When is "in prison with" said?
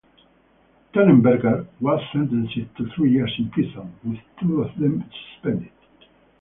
3.37-4.17